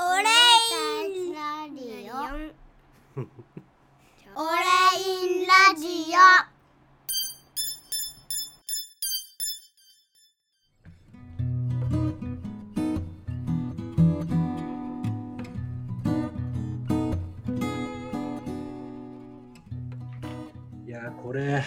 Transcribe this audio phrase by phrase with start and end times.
[0.00, 0.22] オレ
[1.10, 2.14] インラジオ。
[4.36, 4.62] オレ
[5.02, 6.18] インラジオ。
[20.86, 21.64] いやーこれ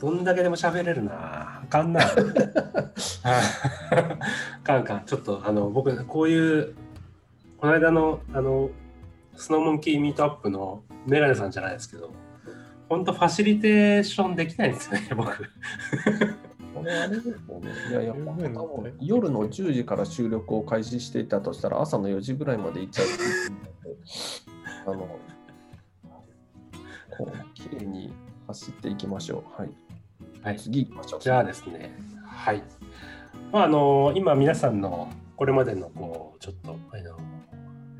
[0.00, 1.60] どんだけでも喋れるな。
[1.62, 2.00] あかんな。
[3.22, 3.40] あ
[4.64, 5.04] かんかん。
[5.04, 6.74] ちょっとあの僕こういう
[7.60, 8.70] この間のあの
[9.36, 12.12] スノーモンキーミートアップのメラネさんじゃないですけど
[12.88, 15.26] 本当ファシリテーションできないんですよね 僕
[16.74, 17.40] これあれですよね。
[17.90, 23.06] いやいや、本当多分夜の10時から収録を開始していたとしたら、朝の4時ぐらいまで行っちゃう。
[24.86, 25.18] あの、
[27.18, 28.14] こう、綺麗に
[28.46, 29.60] 走っていきましょう。
[29.60, 29.70] はい。
[30.42, 31.20] はい次行きましょう。
[31.20, 32.62] じゃあですねはい
[33.52, 35.08] まああの今皆さんの
[35.40, 37.16] これまでのこうちょっとあの、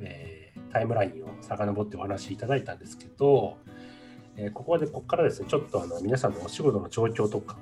[0.03, 3.57] えータイムラインを遡ってお話しいただいたんですけど、
[4.37, 7.57] えーここでここからですねちょっとあの皆さんのお仕事の状況とか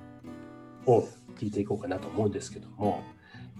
[0.84, 1.06] を
[1.38, 3.04] 聞いていこうかなと思うんですけども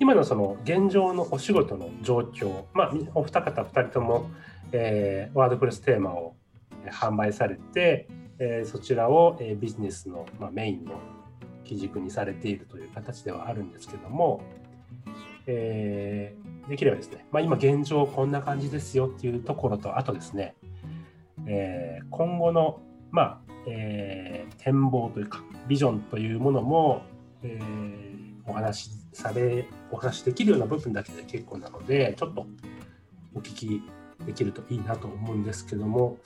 [0.01, 4.29] 今のその現状のお仕事の状況まあお二方二人とも、
[4.73, 6.35] えーワードプレステーマを
[6.91, 8.09] 販売されて、
[8.41, 10.98] えーそちらを、えービジネスの、まあ、メインの
[11.64, 14.42] 基軸にされているという形ではあるんですけども、
[15.49, 20.55] えーできればですね、まあ、今現状こんな感じですよっていうところとあとですね、
[21.47, 27.03] えー今後の、まあえー展望というかビジョンというものも、
[27.43, 27.59] え
[28.47, 32.47] お話しされお話しできるような部分だけで結構なのでちょっと
[33.35, 33.83] お聞き
[34.25, 36.19] できるといいなと思うんですけども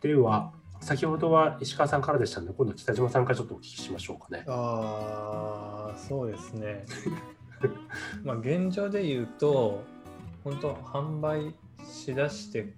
[0.00, 4.44] では先ほどは石川さんからでしたので今度は北島さんからちょっとお聞きしましょうかね。
[4.46, 6.84] ああそうですね
[8.24, 9.82] まあ現状で言うと
[10.44, 11.54] 本当販売
[11.84, 12.74] しだして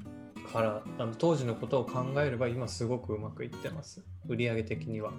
[0.53, 4.03] からあの当時のことを考えれば今すごくうまくいってます。
[4.27, 5.13] 売上的には。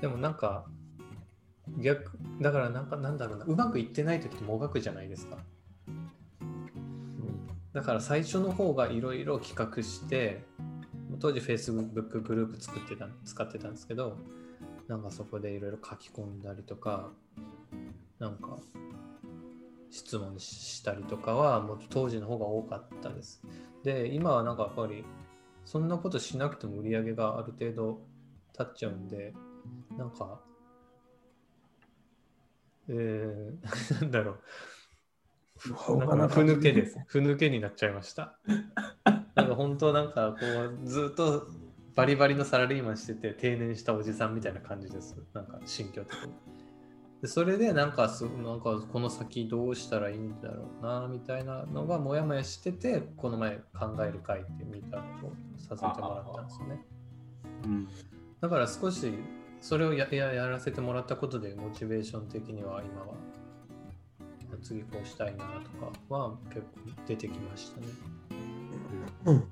[0.00, 0.66] でもなんか
[1.78, 3.44] 逆だからなんかなんだろうな。
[3.44, 5.38] うまくいってない時ってもがくじゃないですか。
[7.72, 10.44] だから最初の方がいろいろ企画して
[11.20, 14.16] 当時 Facebook グループ作ってた使ってたんですけど
[14.88, 17.10] なんかそこでいろいろ書き込んだりとか
[18.20, 18.58] なんか
[19.90, 23.42] 質問したりとかはもう当時の方が多かったです
[23.82, 25.04] で今はなんかやっぱり
[25.64, 28.00] そんなことしなくても売り上げがある程度
[28.52, 29.34] 立っちゃうんで
[29.98, 30.38] なんか
[32.88, 34.40] えー、 なんだろう
[36.28, 36.98] ふぬけです。
[37.06, 38.38] ふぬけになっちゃいました。
[39.34, 41.48] なんか本当なんかこうずっと
[41.94, 45.22] バリバリのサラリーマンしてて定年したおじさんみたいな感じです。
[45.34, 46.59] なんか心境的に。
[47.20, 56.80] でそれでなんかすなんかこの先どうしたらいいんだろうなみたいなのがモヤモヤしててこの前考える会っていうミートアップをさせてもらったんですよね。
[57.64, 57.88] うん
[58.40, 59.12] だから少し
[59.60, 63.14] それをやややらせてもらったことでモチベーション的には今は
[64.62, 66.66] 次こうしたいなとかは結構
[67.06, 67.86] 出てきましたね。
[69.26, 69.44] うん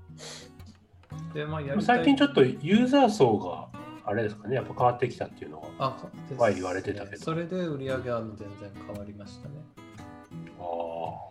[1.35, 3.69] で、まあ、やでもりたい最近ちょっとユーザー層が
[4.08, 4.54] あれですかね。
[4.56, 7.22] やっぱ変わってきたっていうのはあかです前言われてたけど。
[7.22, 8.48] それで売り上げは全然
[8.86, 9.54] 変わりましたね。
[10.58, 11.28] あ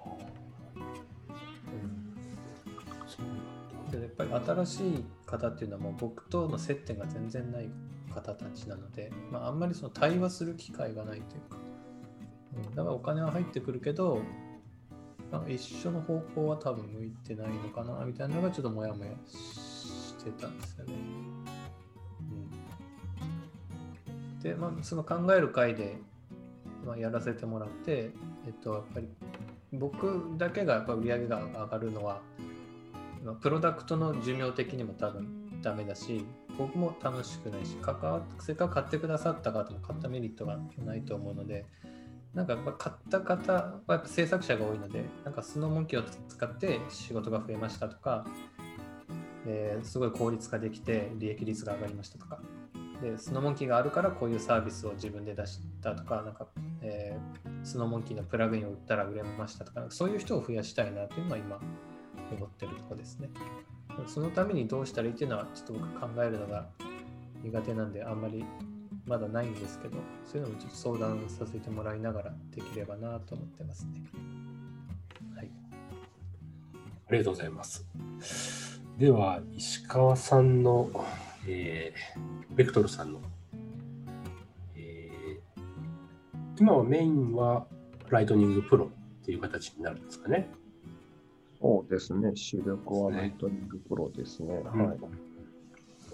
[3.92, 7.70] でやっぱり新しい方っていうのはもう僕との接点が全然ない
[8.14, 11.58] 方たちなので、まあ、あんまりその対話する機会がないというか、
[12.58, 14.22] うん、だからお金は入ってくるけど
[15.32, 20.94] なんか一緒の方向は多分向いてないのかなみたいなのがちょっとモヤモヤしてたんですよね。
[24.42, 25.98] で、まあ、その考える会で、
[26.86, 28.12] まあ、やらせてもらって、
[28.46, 29.08] えっと、やっぱり
[29.74, 32.22] 僕だけがやっぱ売り上げが上がるのは
[33.24, 36.26] まあプロダクトの寿命的にも多分ダメだし
[36.58, 41.66] 僕も楽しくないし関わせっかく買ってくださった方も買ったメリットがないと思うので
[42.34, 43.60] なんかやっぱ買った方は
[43.90, 48.26] やっぱ制作者が多いのでなんかスノーモンキーを使って仕事が増えましたとか、
[49.46, 52.40] えーすごい効率化できて利益率が上がりましたとか
[53.02, 56.48] でスノモンキーがあるからこういうサービスを自分で出したとかなんか、
[56.82, 61.60] えースノモンキーのプラグインを売ったら売れましたとかそういう人を増やしたいなというのは今
[62.32, 63.30] 思ってるところですね。
[64.06, 66.68] そのためにどうしたらいいっていうのはちょっと僕考えるのが
[67.44, 68.46] 苦手なんであんまり
[69.06, 74.04] まだないんですけどそういうのもちょっと相談させてもらいながらできればなと思ってますね。
[75.36, 75.52] はい。
[77.10, 77.86] ありがとうございます。
[78.98, 80.90] では、石川さんの、
[81.48, 83.22] えーベクトルさんの、
[84.76, 85.62] えー
[86.60, 87.68] 今はメインは
[88.10, 88.86] Lightning Pro
[89.22, 90.50] っていう形になるんですかね。
[91.62, 92.32] そうですね。
[92.36, 94.56] 主力は Lightning Pro ですね。
[94.74, 94.98] うんはい。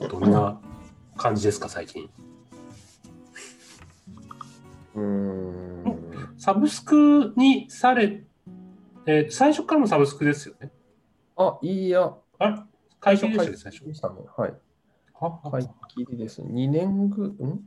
[0.09, 0.59] どんな
[1.15, 2.09] 感じですか、最近？
[4.95, 6.33] うーん。
[6.38, 8.25] サブスクにされ、
[9.06, 10.71] えー最初からのサブスクですよね。
[11.38, 12.68] あ、いや、あ
[13.00, 13.94] 会社でしたね、最初で。
[13.94, 14.15] したね。
[14.35, 14.53] はい。
[15.30, 16.42] はい切りです。
[16.42, 17.62] 2年ぐ、ん？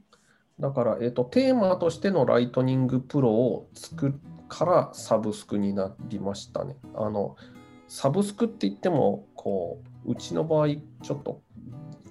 [0.58, 6.76] だから、えっ、と、テーマとしての Lightning Pro を作るからサブスクになりましたね。
[6.94, 7.36] あの、
[7.88, 11.42] サブスクって言っても、こう、うちの場合、ちょっと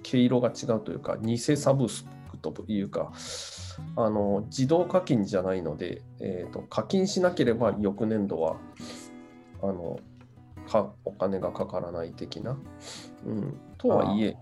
[0.02, 3.12] 毛色が違うというか、偽サブスクというか、
[3.96, 8.56] あの自動課金じゃないので、えー、と課金しなければ翌年度は
[9.62, 9.98] あの
[10.66, 12.58] かお金がかからない的な。
[13.26, 14.36] うん、とはいえ、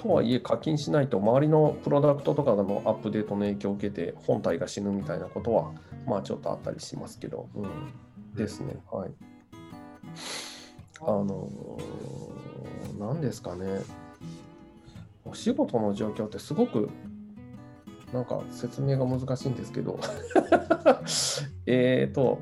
[0.00, 5.72] とはいえ課金しないと周りのプロダクトとかのアップデートの影響を受けて本体が死ぬみたいなことは
[6.06, 8.78] まあちょっとあったりしますけど、うん、ですね。
[8.90, 9.10] はい。
[11.02, 13.82] あのー、何ですかね。
[15.26, 16.88] お仕事の状況ってすごく
[18.14, 20.00] なんか説明が難しいんですけど
[21.66, 22.38] えっと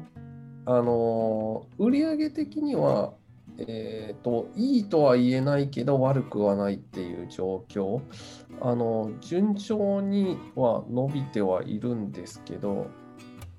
[0.64, 3.14] あのー売上的には
[3.58, 8.00] えー、といいとは言えないけど悪くはないっていう状況。
[8.60, 12.88] あの順調には伸びてはいるんですけど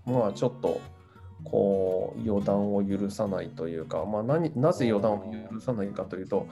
[0.06, 0.82] まあちょっと
[1.44, 6.48] こう予断を許さないというか、まあ、何なぜ予断を許さないかというと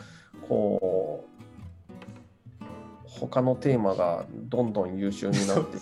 [0.47, 2.63] こう
[3.05, 5.79] 他のテーマがどんどん優秀になってい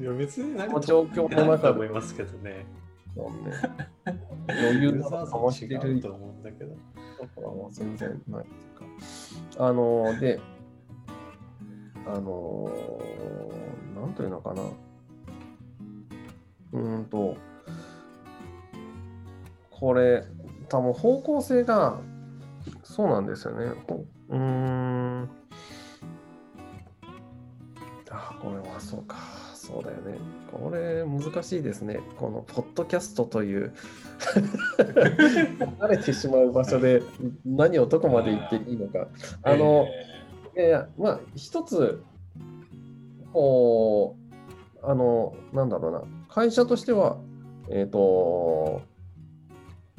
[0.04, 1.74] や別に何この状況の中で。
[1.74, 2.66] 思いますけどね。
[3.14, 3.52] ね
[4.48, 6.74] 余裕のユーザーかもしれる違うと思うんだけど。
[7.18, 8.58] ところはもう全然ないってい
[9.54, 9.66] うか。
[9.66, 10.40] あので、
[12.06, 12.70] あの
[13.94, 14.62] なんというのかな。
[16.72, 17.36] うーんと、
[19.70, 20.24] これ、
[20.68, 22.00] 多分方向性が、
[22.84, 23.72] そうなんですよね。
[23.88, 25.28] ほうーん。
[28.10, 29.16] あ、これはそうか。
[29.60, 30.16] そうだよね。
[30.50, 32.00] これ難しいですね。
[32.18, 33.74] このポッドキャストという
[35.78, 37.02] 慣れてしまう場所で
[37.44, 39.08] 何をどこまで言っていいのか。
[39.42, 39.86] あの、
[40.56, 42.02] いやいや、まあ、一つ、
[43.34, 44.16] こ
[44.82, 47.18] う、あの、なんだろうな、会社としては、
[47.68, 48.80] えっ、と、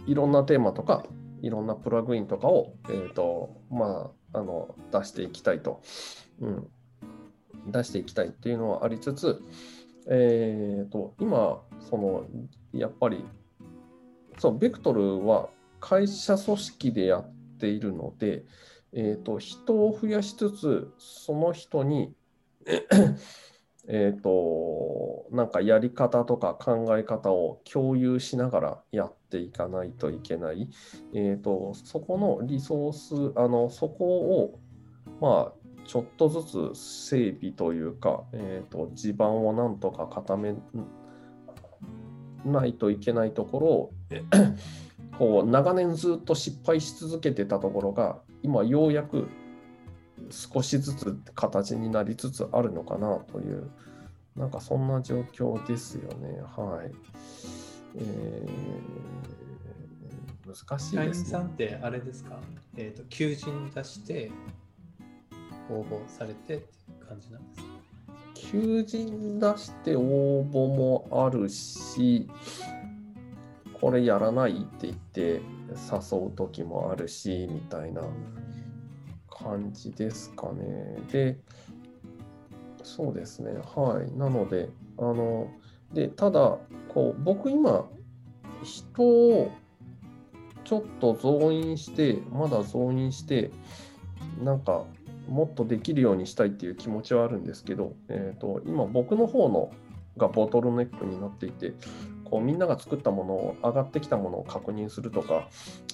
[0.08, 1.06] いろんなテーマとか、
[1.44, 5.84] いろんなプラグインとかを、えっ、と、まあ、あの、出していきたいと。
[6.40, 6.68] うん。
[7.68, 9.42] 出していきたいっていうのはありつつ、
[10.10, 12.26] えっ、と、今、その、
[12.74, 13.24] やっぱり、
[14.38, 15.50] そう、ベクトルは
[15.80, 18.46] 会社組織でやっているので、
[18.94, 22.14] えー、と人を増やしつつ、その人に、
[23.88, 30.70] えー、となんかやり方とか考え方を共有しながらやっていかないといけない。
[31.14, 34.60] えー、とそこのリソース、あのそこを、
[35.20, 40.56] まあ、ちょっとずつ整備というか、えー、と地盤をなんとか固め
[42.46, 43.94] ないといけないところを
[45.18, 49.28] こう長年ずっと失敗し続けてたところが今ようやく
[50.30, 53.70] 少しずつ形になりつつあるのかなという
[54.36, 56.42] なんかそんな状況ですよね。
[56.56, 56.92] はい、
[57.98, 59.22] えー
[60.52, 61.30] 難しい社員ですね。
[61.30, 62.40] さんってあれですか、
[62.76, 64.32] えー、と求人出して
[65.72, 72.30] 応募されてっていう感じなんです求人出して応募もあるし
[73.74, 75.42] これやらないって言って
[75.92, 78.04] 誘う時もあるしみたいな
[79.44, 80.98] 感じですかね。
[81.12, 81.40] で、
[82.84, 83.54] そうですね。
[83.76, 84.16] はい。
[84.18, 85.50] なので、あの、
[85.94, 86.58] で、ただ、
[86.90, 87.90] こう、僕今、
[88.64, 89.52] 人を
[90.64, 93.50] ちょっと増員して、まだ増員して、
[94.44, 94.86] なんか、
[95.32, 99.72] もっとできるようにしたいっていう気持ちはあるんですけど、えー、と今、僕の方の
[100.18, 101.74] がボトルネックになっていて、
[102.26, 105.48] こうみんなが作ったものを、上がってきたものを確認するとか、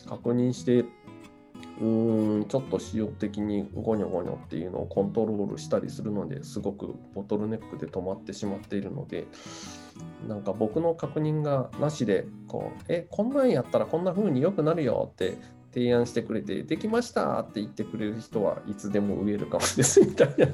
[0.10, 9.28] 確認して、うーん、ちょっと仕様的にゴニョゴニョっていうのをコントロールしたりするのですごくボトルネックで止まってしまっているので、
[10.28, 15.38] なんか僕の確認がなしで、こう、え、こんなんやったらこんな風に良くなるよって
[15.78, 20.48] 提案してくれて、できましたって言ってくれる人はいつでもウェルカムですみたいな。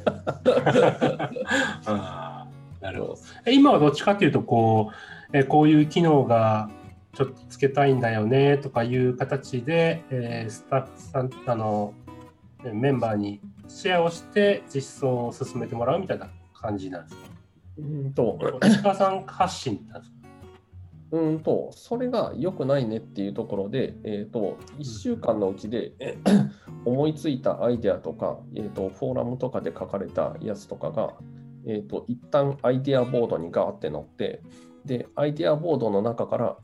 [2.82, 3.18] なるほど。
[3.46, 4.92] え今はどっちかというとこ
[5.34, 6.70] う、えこういう機能が
[7.14, 11.94] ちょっとつけたいんだよねとかいう形で、えースタッフさんあの
[12.66, 13.40] えメンバーに
[13.70, 17.22] シェアをして実装を進めてもらうみたいな感じなんですか？
[17.80, 20.23] うんと、石川さん発信なんですか？
[21.14, 25.94] うんと、それが良くないねっていうところで、えーと、1週間のうちで、
[26.86, 31.14] 思いついたアイデアとか、えーと、フォーラムとかで書かれたやつとかが、
[31.68, 34.42] えーと、一旦アイデアボードにガーって載って、
[34.86, 36.58] で、アイデアボードの中から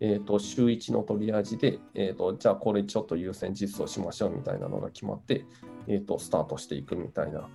[0.00, 5.44] えーと、週1のトリアージで、えーと、じゃあこれちょっと優先実装しましょうみたいなのが決まって、
[5.88, 7.48] えーと、スタートしていくみたいな、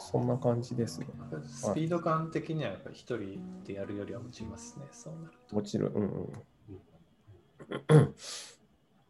[0.00, 1.06] そんな感じですね。
[1.44, 5.56] スピード感的にはやっぱり一人でやるよりは落ちますね、そうなると。
[5.56, 8.14] 落ちる、うんうん。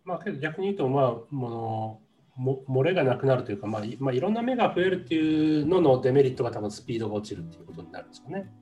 [0.05, 2.01] まあ、けど逆に言うと、まあ、も
[2.39, 8.53] の漏れがなくなるというか、まあいまあ、いろんな目が増えるっていうののデメリットが多分スピードが落ちるっていうことになるんですよね。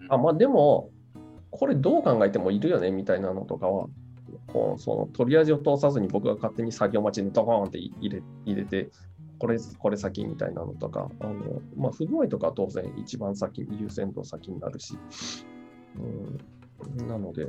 [0.00, 0.90] うん、あまあ、でも、
[1.50, 3.86] これどう考えてもいるよねみたいなのとかは、
[4.46, 8.90] こうその取り味を通さずに僕が勝手に作業待ちにドコーンって入れ入れて、
[9.42, 14.96] これこれ先みたいなのとか、あのまあ、不具合とか当然一番先、優先度先になるし、
[15.98, 17.48] うん、なので、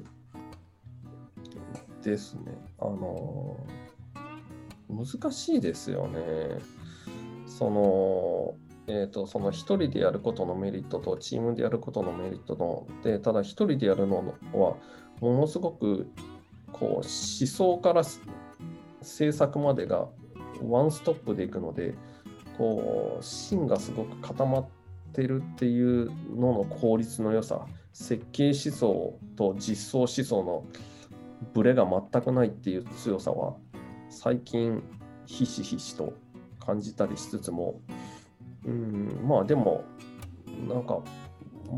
[2.01, 3.63] ですね、あの
[4.89, 6.19] 難しいですよね。
[7.45, 8.55] その
[8.87, 14.77] えーと、その1人でやることのメリットとチームでやることのメリットのでただ1人でやるのはも
[15.21, 16.09] のすごく
[16.71, 18.01] こう思想から
[19.03, 20.09] 制作までが
[20.69, 21.95] ワンストップでいくので
[22.57, 24.65] こう芯がすごく固まっ
[25.13, 30.65] てるっていうのの効率の良さ設計思想と実装思想の
[31.53, 33.55] ブレが全くないっていう強さは
[34.09, 34.81] 最近
[35.25, 36.13] ひしひしと
[36.65, 37.81] 感じたりしつつも
[38.65, 39.83] うん、まあでも、
[40.67, 40.99] なんか、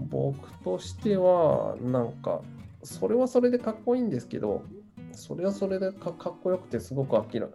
[0.10, 2.42] 僕としては、なんか、
[2.84, 4.64] それはそれでかっこいいんですけど、
[5.12, 7.48] それはそれでかっこよくて、すごくきら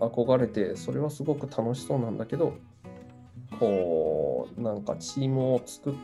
[0.00, 2.54] 憧れて、それはすごく楽しそうなんだけど、
[3.58, 5.94] こう、なんかチームを作っ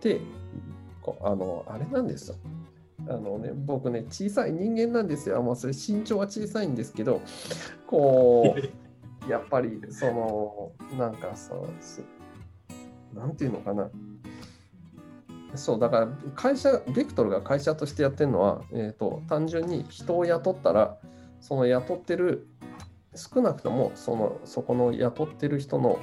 [0.00, 0.20] て、
[1.02, 2.36] こうあの、あれなんですよ。
[3.08, 5.42] あのね、僕ね、小さい人間なんですよ。
[5.42, 7.22] まあ、それ身長は小さいんですけど、
[7.86, 8.60] こう、
[9.28, 11.54] やっぱりそのなんかさ
[13.14, 13.90] なんていうのかな
[15.54, 20.98] そうだから会社ベクトルが会社としてやってるのは、えーと、単純に人を雇ったら
[21.40, 22.48] その雇ってる
[23.18, 25.98] 少なくともそのそこの雇ってる人の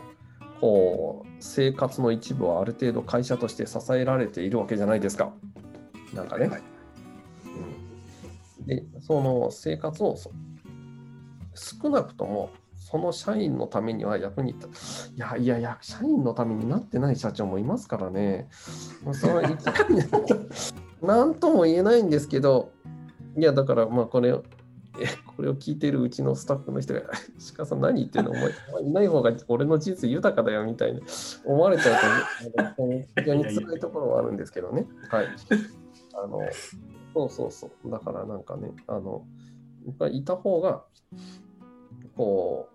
[0.60, 5.34] こう生活の一部はある程度会社として支えられているわけじゃないですか。
[6.13, 6.48] なんかね。
[6.48, 6.62] はい、
[8.60, 10.15] うん、でその生活を
[11.53, 15.12] 少なくともその社員のためには役に立つ。
[15.15, 18.48] いやいやいや、社員のためになってない社長もいますからね。
[19.03, 19.41] まあ、その
[21.01, 22.72] なんとも言えないんですけど、
[23.38, 24.34] いや、だからまあこれ
[25.36, 27.01] これを聞いてるうちのスタッフの人が、
[27.58, 28.32] 鹿さん何言ってんの？
[28.32, 28.51] お前
[28.84, 31.01] いない方が俺の人生豊かだよみたいに
[31.44, 32.84] 思われちゃうと、
[33.22, 34.86] 非常に辛いところはあるんですけどね。
[35.10, 35.27] はい。
[36.13, 36.39] あの、
[37.13, 37.92] そうそうそう。
[37.92, 39.25] だからなんかね、あの、
[39.86, 40.84] やっぱりいた方が、
[42.15, 42.70] こ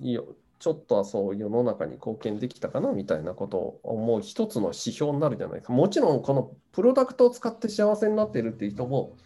[0.00, 5.72] う、いいよちょっとはそう世の中に貢献できたかなみたいなことを思う一つの指標になるじゃないですか。
[5.72, 9.16] もちろんこのプロダクトを使って幸せになっているっていう人も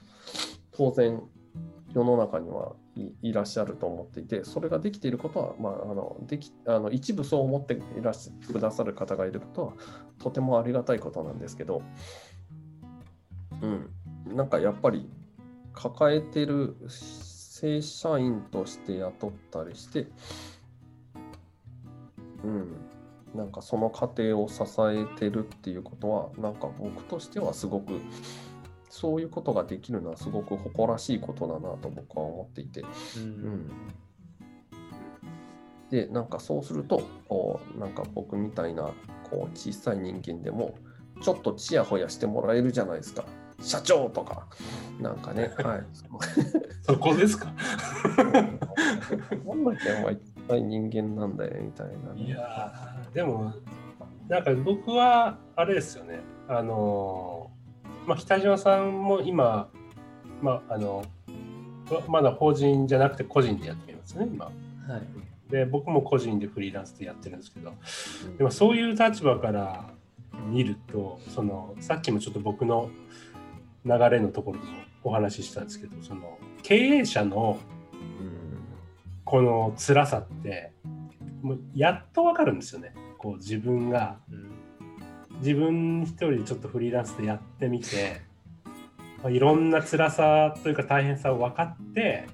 [0.73, 1.23] 当然
[1.97, 2.75] 世の中には
[3.23, 9.73] いらっしゃると思っていてそれができていることは、まあ、あのできあの一部そう思っていらっしゃくださる方がいることは
[10.19, 11.81] とてもありがたいことなんですけど、
[13.63, 13.91] うん、
[14.37, 15.09] なんかやっぱり
[15.73, 20.09] 抱えてる正社員として雇ったりして
[22.45, 22.77] うん、
[23.35, 28.01] なんかその過程を支えてるっていうことはなんか僕としてはすごく
[28.89, 32.83] そういうことができるのはすごく誇らしいことだなと僕は思っていて、
[33.17, 33.71] うん、うん、
[35.91, 38.91] でなんかそうするとこうなんか僕みたいな
[39.31, 40.77] こう小さい人間でも
[41.23, 43.25] ちょっとちやほやしてもらえるじゃないですか。
[43.61, 44.47] 社長とか。
[45.01, 45.85] なんかね はい。
[46.83, 47.53] そこですか？
[48.17, 48.59] なんだっ
[49.39, 49.55] けお
[50.49, 52.73] 前い人間なんだよみたいな、ね、いや
[53.13, 53.53] でも
[54.29, 56.21] なんか僕はあれですよね。
[56.49, 57.51] あの
[58.07, 59.69] まあ北島さんも今
[60.41, 61.05] まああの
[62.09, 64.47] まだ法人じゃなくて個人でやってるんですね今。
[64.47, 67.73] はい、で僕も個人でフリーランスでやってるんですけど、
[68.39, 69.91] でもそういう立場から
[70.49, 72.91] 見るとそのさっきもちょっと僕の
[73.85, 74.73] 流れのところでも
[75.05, 77.59] お話ししたんですけどその経営者の
[79.25, 80.73] この辛さって
[81.43, 82.95] もうやっとわかるんですよね。
[83.19, 84.19] こう自分が、
[85.39, 88.21] 自分一人でちょっとフリーランスでやってみて、
[89.23, 92.27] まあ、いろんな辛さというか大変さを分かって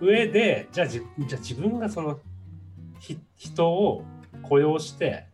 [0.00, 2.20] 上でじゃあじゃあ自分がその
[3.36, 4.04] 人を
[4.42, 5.26] 雇用して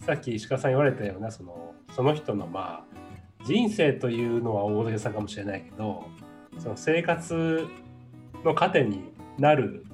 [0.00, 6.06] さっき石川さん言われたようなそのその人のまあ人生というのは大げさかもしれないけど
[6.58, 7.66] その生活
[8.44, 9.84] の糧になる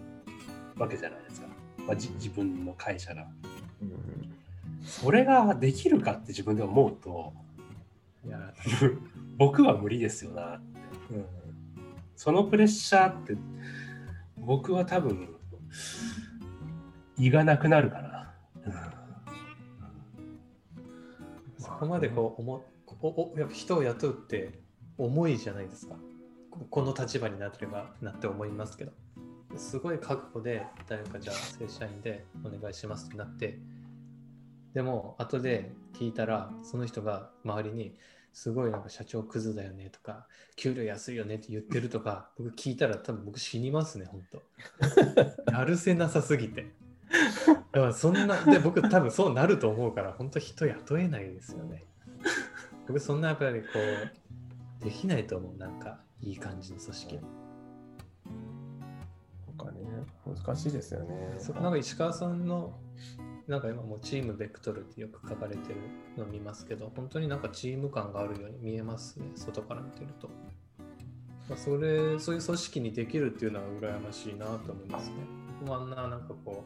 [0.76, 1.48] わけじゃないですか、
[1.86, 3.26] まあ、じ自分の会社が。
[3.82, 4.19] うん
[4.84, 7.32] それができるかって自分で思うと
[8.26, 8.52] いや
[9.36, 10.66] 僕は無理ですよなって、
[11.14, 11.24] うん、
[12.16, 13.36] そのプレッシャーって
[14.36, 15.28] 僕は多分
[17.18, 18.32] 胃がなくなるかな、
[21.58, 22.64] そこまでこう思
[23.02, 24.58] おおやっぱ人を雇うって
[24.96, 25.96] 重いじゃないですか。
[26.50, 28.92] ここの立場になってればなって思いますけど。
[29.56, 33.58] すごい覚悟で誰かじゃあ正社員でお願いしますってなって
[34.74, 37.94] でも後で聞いたらその人が周りに
[38.32, 44.42] すごいなんか社長クズだよねとか給料安いよねって言ってるとか 僕聞いたら多分僕死にますね本当。
[45.50, 46.70] やるせなさすぎて。
[47.72, 51.84] だからそんなで僕多分そうなると思うから本当人雇えないですよね。
[52.86, 53.66] 僕そんなやっぱりこ
[54.80, 57.14] うできないと思うなんかいい感じの組織。
[57.16, 57.20] な
[59.52, 59.80] んかね、
[60.24, 61.34] 難しいですよね。
[61.38, 62.78] そなんか石川さんの
[63.50, 65.80] なんか今もうチームベクトルってよく書かれてる
[66.16, 70.28] のを見ますけど、本当になんかチーム感があるように見えますね、外から見てると。
[71.48, 75.16] まあ、それ、そういう組織にできるっていうのは羨ましいなと思いますね。
[75.68, 76.64] あんななんかこ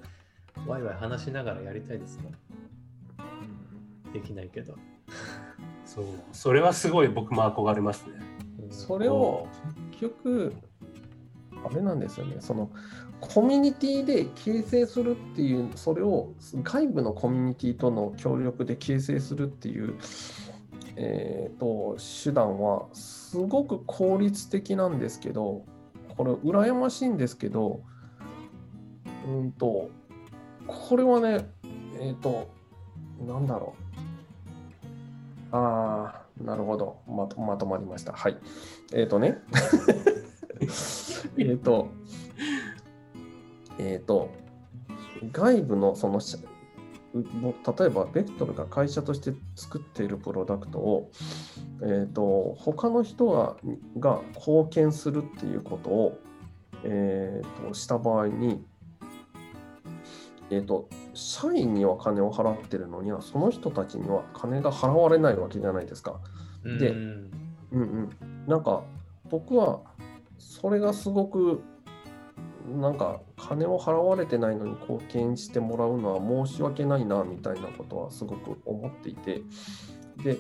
[0.67, 2.33] う、ワイワイ話しながらやりたいですね。
[4.13, 4.75] できないけど。
[5.87, 8.13] そうそれはすごい僕も憧れますね。
[8.61, 9.49] うんそれを
[9.93, 10.53] 結局、
[11.65, 12.71] あれなんですよね、その
[13.21, 19.95] コミュニティで形成するっていう、それを外部のコミュニティとの協力で形成するっていう、
[20.97, 25.65] えー、と手段はすごく効率的なんですけど、
[26.17, 27.81] これ、羨ましいんですけど、
[29.27, 29.91] うんと、
[30.67, 31.49] これはね、
[32.01, 32.49] えっ、と、
[33.27, 33.75] なんだろ
[35.53, 35.57] う。
[35.57, 37.41] ああ、なるほどまと。
[37.41, 38.13] まとまりました。
[38.13, 38.37] はい。
[38.93, 39.39] えっ、とね。
[41.39, 41.89] えっと、
[43.79, 44.31] えっ、と、
[45.33, 46.21] 外部のその
[47.15, 51.11] 例えばベクトルが会社として作っているプロダクトを、
[51.81, 53.57] えー、と他の人が
[53.99, 56.21] が貢献するっていうことを、
[56.83, 58.65] えー、とした場合に、
[60.51, 66.21] えー、と社員には金を払ってるのにはその人たちには金が払われないわけじゃないですか。
[66.65, 67.31] でうん
[67.71, 68.11] うんうん、
[68.47, 68.83] なんか
[69.31, 69.81] 僕は
[70.45, 71.63] それがすごく
[72.67, 79.43] なんか金を払われてないのに貢献してもらうのは申し訳ないなみたいなことはすごく思っていて。
[80.23, 80.39] で、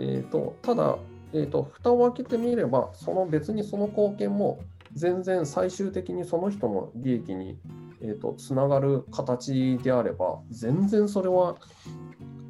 [0.00, 0.98] えー、とただ、
[1.32, 4.60] えー、と蓋を開けてみればその別にその貢献も
[4.92, 7.58] 全然最終的にその人の利益に、
[8.00, 11.56] えー、とつながる形であれば全然それは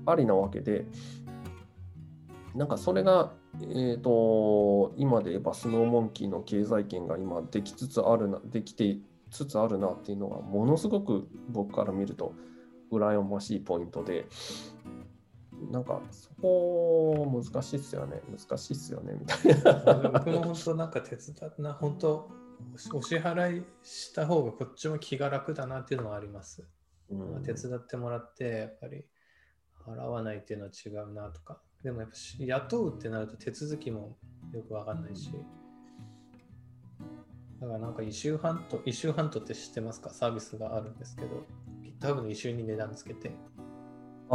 [0.07, 0.87] ありなわけで。
[2.55, 8.98] なんかそれが、えー、と今で言えばスノーモンキーの経済圏が今できつつあるなできて
[9.30, 12.34] つつあるなっていうのがものすごく僕から見ると
[12.92, 14.26] 羨ましいポイントで
[15.70, 20.11] なんかそこ難しいっすよね難しいっすよねみたいな。
[20.11, 22.30] 僕も本当なんか手伝っな本当
[22.94, 26.66] お支払いした方がこっちも気が楽だなっていうのはあります。
[27.11, 29.04] うん手伝ってもらってやっぱり
[29.88, 31.61] 払わないっていうのは違うなとか。
[31.83, 34.16] でもやっぱし雇うってなると手続きも
[34.53, 35.31] よくわかんないし。
[37.61, 40.11] だからなんか IssueHunt、IssueHunt って知ってますか？
[40.11, 41.44] サービスがあるんですけど。
[42.01, 43.33] 多分 issue に値段つけて。
[44.31, 44.35] あ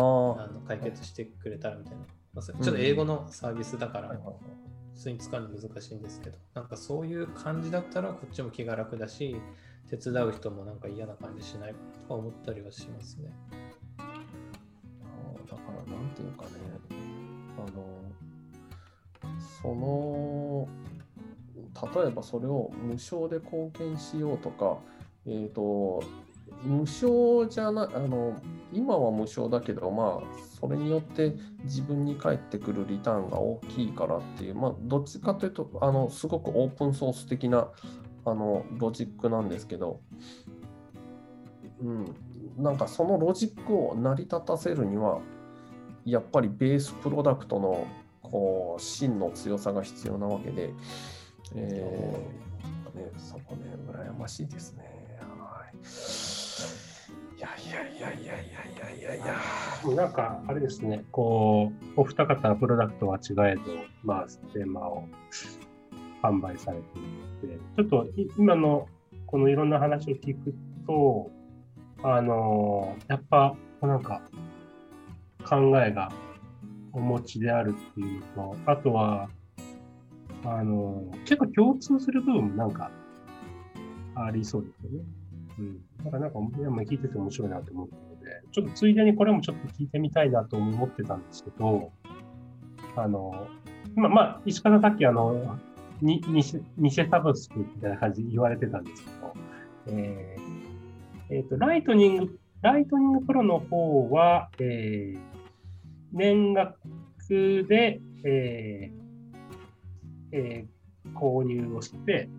[0.51, 1.99] の解決してくれたらみたいな、
[2.33, 9.39] まあちょっと英語のサービスだから、普通に使うの難しいんですけど、なんかそういう感じだったらこっちも気が楽だし、
[9.87, 13.29] 手伝う人もなんか嫌な感じしないとか思ったりはしますね。
[16.13, 16.49] ていうかね
[17.57, 18.03] あの
[19.61, 20.67] その
[21.95, 24.77] 例えばそれを無償で貢献しようとか
[25.25, 26.03] えっ、と
[26.63, 28.39] 無償じゃないあの
[28.71, 37.67] 今は無償だけどまあそれによって自分に返ってくるリターンが大きいからっていうまあどっちかというとあのすごくオープンソース的な
[38.25, 39.99] あのロジックなんですけど
[41.83, 42.15] うん、
[42.57, 45.19] なんかそのロジックを成り立たせるには
[46.05, 47.87] やっぱりベースプロダクトの
[48.21, 50.73] こう真の強さが必要なわけで、
[51.55, 55.03] えーね、そこね羨ましいですね。
[55.19, 55.77] はい、
[57.37, 59.95] いやいやいやいやいやいやいやいや。
[59.95, 63.61] なんかあれですね、こう、お二方のプロダクトは違えど、
[64.03, 65.07] まあ、ステマを
[66.21, 66.83] 販売されて
[67.47, 68.87] いて、ちょっと今の
[69.25, 70.53] このいろんな話を聞く
[70.87, 71.31] と、
[72.03, 74.21] あのやっぱ、なんか、
[75.53, 76.11] 考えが
[76.91, 79.29] お持ちであるっていうのと、あとは、
[80.45, 82.91] あの、結構共通する部分もなんか
[84.15, 85.05] ありそうですよね。
[85.59, 85.77] うん。
[86.03, 91.91] だからなんか、聞いてて面白いなと思ったので、ちょっとついでにこれもちょっと聞いてみたいなと思ってたんですけど、
[92.95, 93.47] あの、
[93.95, 95.57] 今、まあ、石川さんさっきあの、
[96.01, 96.43] に偽
[96.77, 99.33] 偽サブスクみたいな感じで言われてたんですけど、
[99.87, 100.63] えー
[101.29, 105.32] えーと、 Lightning、Lightning Pro の方は、えー、
[106.13, 106.77] 年額
[107.67, 109.03] で、えー
[110.31, 112.29] えー、購入をして、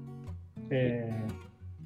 [0.71, 1.33] えー、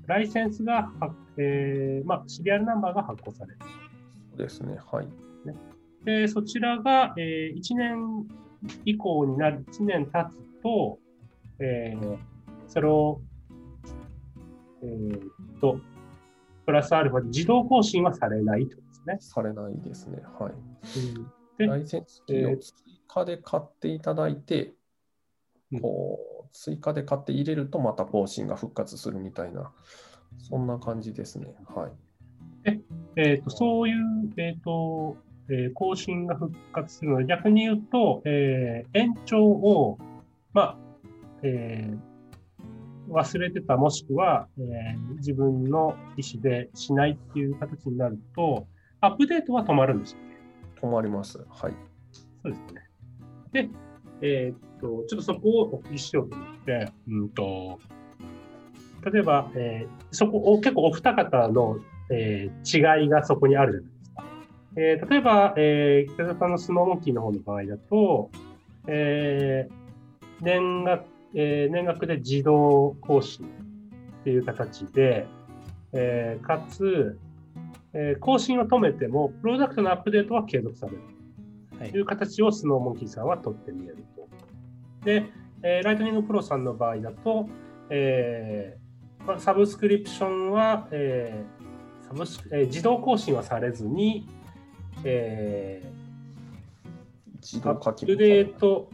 [0.06, 3.58] ライセンスがは、えーまあ、シリアルナンバーが発行される。
[4.30, 4.78] そうですね。
[4.90, 5.08] はい。
[6.04, 8.26] で、そちらが、えー、1年
[8.84, 10.98] 以降になる、1年経つと、
[11.58, 12.18] えー、
[12.66, 13.20] それを、
[14.82, 15.80] えー、と、
[16.66, 18.82] プラスアルファで自動更新はされないとで
[19.20, 20.22] すされないですね。
[20.38, 20.52] はい。
[20.52, 20.58] ね。
[20.82, 22.72] でライセンスを追
[23.08, 24.74] 加で買っていただいて、
[25.72, 29.70] うんこう、追加で買って入れるとまた更新が復活するみたいな、
[30.38, 31.54] そんな感じですね。
[31.74, 31.92] はい。
[33.16, 33.34] え？
[33.40, 33.96] ーとそういう、
[34.36, 35.16] えーと
[35.50, 39.98] えー更新が復活するので、逆に言うと、えー延長を、
[40.52, 40.76] まあ
[41.42, 41.98] えー
[43.10, 48.66] 忘れてた、もしくは、えー自分の意思でしないっていう形になると、
[49.00, 50.18] アップデートは止まるんですよ
[50.86, 50.88] ね。
[50.88, 51.38] 止まります。
[51.48, 51.72] はい。
[52.42, 52.88] そうですね。
[53.52, 53.68] で、
[54.20, 57.78] えーっと、ちょっとそこをお聞きしようと思って、うんと、
[59.12, 61.78] 例えば、えーそこを結構お二方の、
[62.10, 64.24] えー違いがそこにあるじゃないですか。
[64.76, 68.30] えー例えば、えー北田さんのスノーモンキーの方の場合だと、
[68.86, 69.72] えー
[70.40, 73.48] 年額、えー年額で自動更新っ
[74.24, 75.26] ていう形で、
[75.92, 77.18] えーかつ、
[77.92, 80.98] えー更新を止めても、プロダクトのアップデートは継続される。
[81.78, 84.28] はいという形をスノーモンキーさんは取ってみえると。
[85.04, 85.30] で、
[85.62, 87.48] えーライトニングプロさんの場合だと、
[87.90, 94.28] えーまあ、サブスクリプションは、えーサブスクえー自動更新はされずに、
[95.04, 95.82] え
[97.40, 98.90] 自ーア動課金ップデート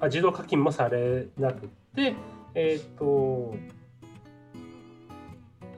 [0.00, 2.14] あ、自動課金もされなくて、
[2.54, 3.54] えっ、と、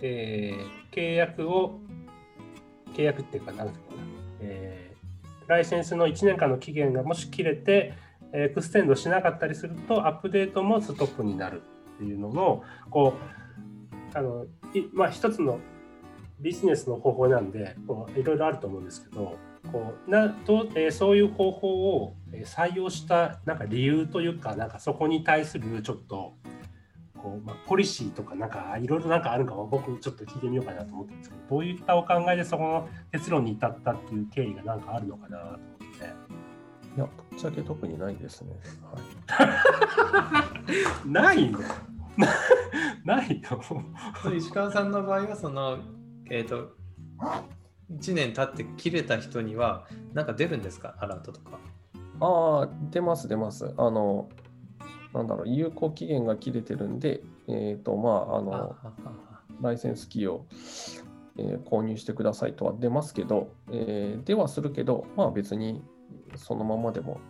[0.02, 1.78] えー契約を、
[2.90, 4.02] 契約っていうか、なんていうかな、
[4.40, 4.90] えー
[5.50, 7.94] ライセンスの1年間の期限がもし切れて、
[8.32, 11.62] extend しなかったりすると、アップデートもストップになる
[11.96, 13.14] っていうのの、こ
[14.14, 15.58] う、あの、いまあ、一つの
[16.38, 19.36] ビジネスの方法なんで、こういろいろあると思うんですけど、
[19.72, 26.34] こうなどうえーそういう方法を採用したなんか理由というか、なんかそこに対するちょっと、
[27.22, 35.64] こうまあ、ポリシーとか、なんかいろいろなんかあるかは僕ちょっと聞いてみようかなと思ったんですけど、どういったお考えでそこの結論に至ったっていう経緯がなんかあるのかなと思って。
[36.96, 38.52] いや、ぶっちゃけ特にないですね。
[38.82, 38.98] は
[41.04, 41.08] い。
[41.08, 41.58] ないの
[43.04, 43.40] ない
[44.24, 45.78] の石川さんの場合はその
[46.30, 46.76] えっ、と
[47.92, 50.94] 1年経って切れた人にはなんか出るんですか？
[50.98, 51.58] アラートとか
[52.20, 53.72] ああ、出ます、出ます。
[53.78, 54.28] あの、
[55.14, 58.76] なんだろう、有効期限が切れてるんで、えっ、と、まあ、あの、
[59.60, 60.46] ライセンスキーを、
[61.36, 65.82] えー購入してくださいとは出ますけど、えーではするけど、まあ別に
[66.36, 67.20] そのままでも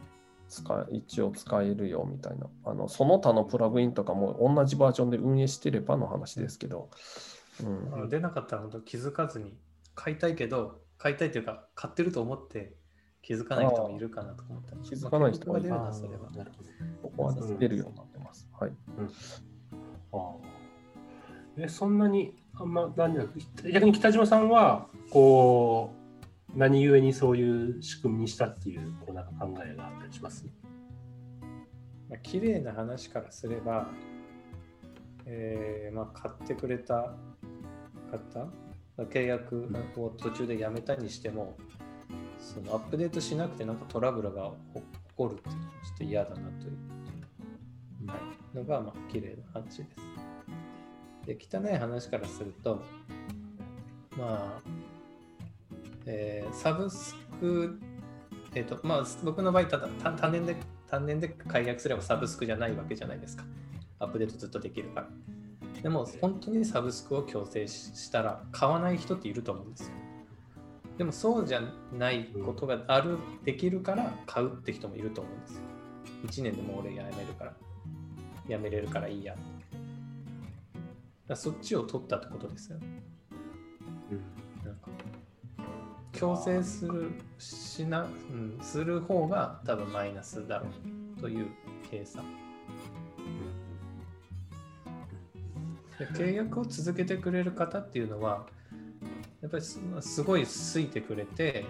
[0.48, 2.46] 使え一応使えるよみたいな。
[2.64, 6.90] あの、その他のプラグインとかも同じバージョンで運営してればの話ですけど、
[7.62, 8.08] うん。
[8.08, 9.56] 出なかったら本当気づかずに
[9.94, 12.74] 買いたいけど買いたいというか買ってると思って
[13.22, 15.68] 気づかない人もいるかなと思った気づかない人はいる。
[15.68, 16.30] なそれは。
[16.30, 16.70] なるほど。
[17.02, 18.48] ここは出るようになってます。
[18.58, 18.72] はい。
[20.12, 20.34] ああ
[21.56, 23.24] えそんなにあんま何だ
[23.72, 25.92] 逆に北島さんはこ
[26.54, 30.46] う何故にそういう仕組みにしたっていうこうなんか考えがあったりします？
[32.08, 33.88] まあ綺麗な話からすれば、
[35.26, 37.14] えーまあ、買ってくれた
[38.10, 38.48] 方
[39.04, 41.56] 契約を途中でやめたにしても
[42.40, 44.82] そのアップデートしなくてなんかトラブルが起
[45.16, 48.16] こるっていうのはちょっと嫌だなという、は
[48.54, 49.86] い、のがまあ綺麗な話です。
[51.26, 52.82] で汚い話からすると
[54.16, 54.62] まあ、
[56.06, 57.78] えーサブスク
[58.54, 60.56] えっ、とまあ僕の場合ただ単単年で
[60.88, 63.44] 単年で解約すればサブスクじゃないわけじゃないですか。
[64.00, 65.08] アップデートずっとできるから。
[65.82, 69.94] でも本当にサブスクを強制ししたら買わない人っていると思うんですよ
[71.00, 71.62] でもそうじゃ
[71.98, 75.54] ないことがあるできるから買うって人もいると思うんです。
[75.54, 75.60] よ
[76.26, 77.54] 1年でもう俺やめるから。
[78.46, 79.34] やめれるからいいや。
[81.26, 82.78] だそっちを取ったってことですよ。
[82.80, 82.86] ね
[84.62, 84.90] なんか
[86.12, 90.66] 強制するしな、うん、する方が多分マイナスだろ
[91.16, 91.46] うという
[91.90, 92.26] 計算。
[95.98, 98.44] で契約を続けてくれる方っていうのは、
[99.42, 101.64] やっぱりすすごい好いてくれて、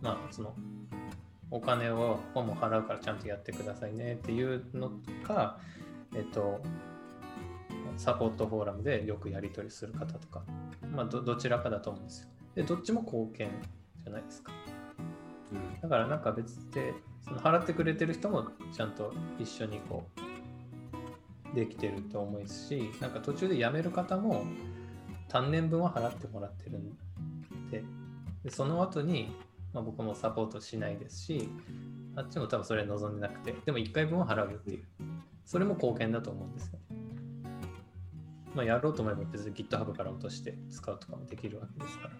[0.00, 0.54] まあ、その
[1.50, 4.90] お金をもう払うからちゃんとやってくださいねっていうの
[5.22, 5.58] か、
[6.14, 6.62] えっと、
[7.98, 10.42] サポートフォーラムでよくやり取りする方とか、
[10.90, 12.28] まあ、どどちらかだと思うんですよ。
[12.54, 13.50] で、どっちも貢献
[14.02, 14.52] じゃないですか。
[15.82, 20.04] だからなんか別で、その払ってくれてる人もちゃんと一緒にこ
[21.52, 24.46] う、できてると思うし、なんか途中で辞める方も
[25.32, 26.90] 単年分は払ってもらってるん
[27.70, 27.82] で、
[28.44, 29.34] でその後に、
[29.72, 31.48] まあ、僕もサポートしないですし、
[32.14, 34.84] あっちも多分それ望んでなくて、でも1回分は払うよっていう、
[35.46, 36.78] それも貢献だと思うんですよ。
[38.54, 42.14] まあ、やろうと思えば別に GitHub から落として使うとかもできるわけですから。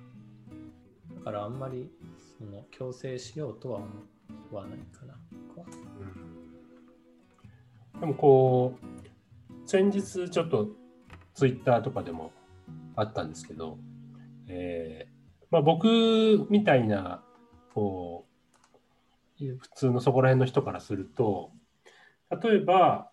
[1.17, 1.91] だからあんまり
[2.39, 3.89] その強制しようとは思
[4.59, 5.15] わないかな。
[5.55, 5.67] 僕は
[8.01, 10.69] でもこう先日ちょっと
[11.35, 12.33] ツイッターとかでも
[12.97, 13.79] あったんですけど、
[14.49, 17.23] えーまあ、僕みたいな
[17.75, 18.27] こ
[19.41, 21.51] う普通のそこら辺の人からすると
[22.43, 23.11] 例えば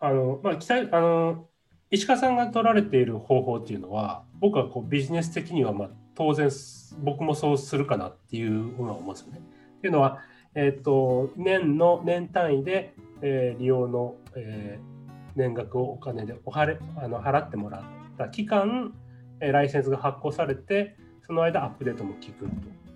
[0.00, 1.48] あの、まあ、北あの
[1.90, 6.50] 石川さんが取られている方法っていうのは僕はこうビジネス的にはまあ当然
[6.98, 9.40] 僕もそうするかなっていうのは思うんですよね。
[9.78, 10.20] っていうのは、
[10.54, 14.96] えー、と年の年単位で、えー利用の、えー
[15.36, 17.82] 年額をお金でおはれあの払ってもらっ
[18.16, 18.94] た期間、
[19.40, 22.46] えライセンスが発行されてその間アップデートも効くと。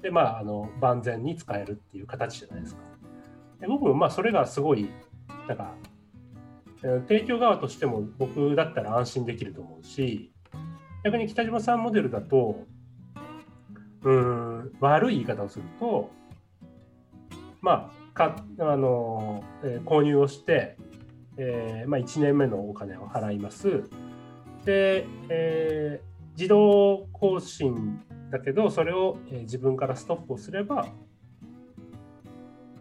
[0.03, 2.81] でまああの万全に使えるっていう形じゃないですか。
[3.61, 4.89] で僕もまあそれがすごい
[5.47, 5.75] なんか
[6.81, 10.33] 提供側としても僕だったら安心できると思うし
[11.05, 12.65] 逆に北島さんモデルだと
[14.03, 16.11] うん悪い言い方をすると
[17.61, 20.77] まあかあの、えー購入をして、
[21.37, 23.85] えーまあ、1年目のお金を払います
[24.65, 30.87] で、えー自動更新だけどそれを、えー自分からストップをすれば、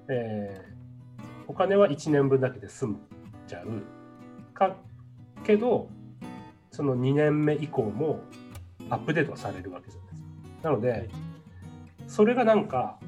[0.09, 0.69] えー
[1.47, 2.99] お金は1年分だけで済む
[3.47, 4.77] ちゃうか
[5.43, 5.89] けど
[6.71, 8.21] その2年目以降も
[8.89, 10.21] アップデートはされるわけじゃないです
[10.61, 10.69] か。
[10.69, 11.09] なので、
[12.07, 12.99] それがなんか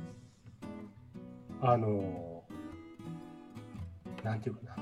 [1.62, 2.43] あの
[4.23, 4.80] なんていうかな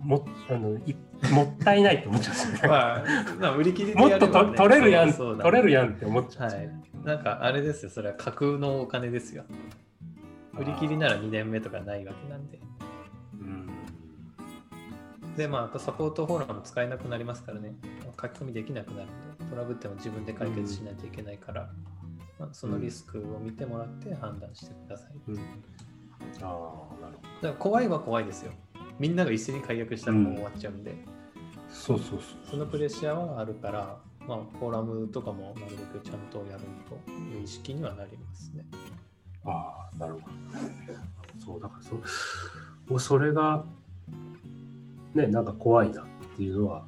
[0.00, 0.94] もあのい
[1.32, 2.68] もったいない って思っちゃうんですよね。
[2.68, 3.04] まあ、
[3.38, 6.82] まあ売り切りでもっとやれば、ね、と取れるやん、取れるやんって思っちゃうはいね。。
[7.04, 9.44] なんかあれですよ、それは架空のお金ですよ。
[10.58, 12.58] 売り切りなら2年目とかないわけなんで。
[13.40, 13.70] うん
[15.36, 17.74] で、まあ、あとサポートフォーラム使えなくなりますからね。
[18.20, 19.06] 書き込みできなくなるん
[19.38, 21.70] で、トラブっても自分で解決しないといけないから、
[22.38, 25.12] まあ、そのリスクを見てもらって判断してください。
[25.28, 25.38] うん
[26.42, 28.52] ああなるほだから怖いは怖いですよ。
[29.00, 30.96] みんなが一斉に解約したらもう終わっちゃうんで、ど
[31.72, 33.96] そうそうそうそのプレッシャーはあるから、
[34.28, 36.64] まあ、フォーラムとかもなるべくちゃんとやる
[37.06, 38.62] という意識にはなりますね。
[39.46, 40.26] ああなるほど。
[41.42, 43.64] そうだからそそれが
[45.14, 46.04] ねなんか怖いなっ
[46.36, 46.84] ていうのは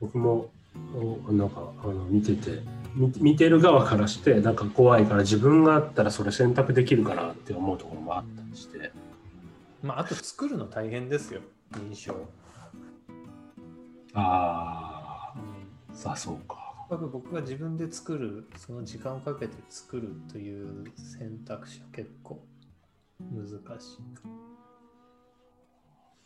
[0.00, 0.50] 僕も
[0.96, 2.60] おなんかあの見てて
[2.96, 8.90] 見見てる側からしてなんか怖いから自分があったらそれ選択できるかなって思うところもあったりして
[9.82, 11.40] まあ、あと作るの大変ですよ、
[11.72, 12.14] 認証。
[14.14, 15.94] あうん。
[15.94, 16.86] あさあそうか。
[16.88, 22.40] 僕が自分で作る、その時間をかけて作るという選択肢は結構
[23.20, 23.46] 難
[23.80, 23.98] しい。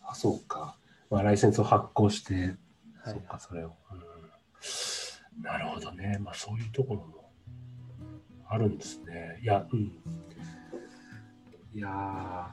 [0.03, 0.77] あそうか、
[1.09, 2.57] まあ、ライセンスを発行して、はい。
[3.05, 6.19] そうかそれを、うん、なるほどね。
[6.21, 7.33] まあそういうところも
[8.49, 9.39] あるんですね。
[9.43, 9.93] いやうん
[11.75, 12.51] いや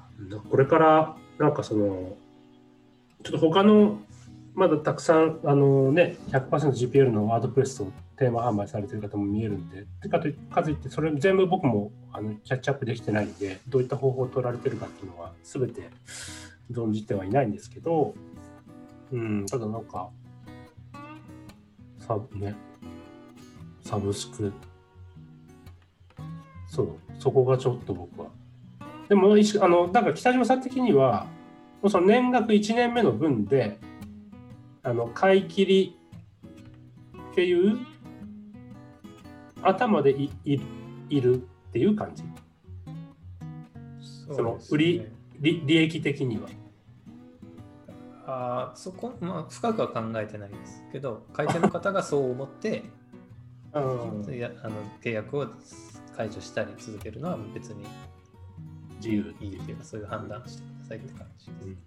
[0.50, 2.18] これからなんかその
[3.24, 4.00] ちょっと他の
[4.54, 15.90] まだたくさんあのね 100%GPL のワードプレスをテーマ販売されてる方も見えるんでてかといってそれ全部僕もあのキャッチアップできてないんでどういった方法を取られてるかっていうのは全て
[16.72, 18.16] 存じてはいないんですけど、
[19.12, 20.10] うん、ただなんか、
[22.00, 22.56] サブね、
[23.84, 24.52] サブスク、
[26.68, 28.28] そう、そこがちょっと僕は。
[29.10, 31.28] でも、あの、だから北島さん的には、
[31.82, 33.80] もうその年額1年目の分で、
[34.84, 35.98] あの、買い切り
[37.32, 37.78] っていう
[39.62, 40.60] 頭でいい
[41.10, 41.38] いるっ
[41.72, 42.24] ていう感じ。
[44.02, 45.08] その売り
[45.40, 46.50] 利利益的には。
[48.30, 52.84] あーそこ、まあ、深くは考えてないですけど、買い手の方がそう思って、
[53.72, 55.48] あの契約を
[56.16, 57.86] 解除したり続けるのは別に
[58.98, 61.78] 自由っていうか、そういう判断してくださいって感じです。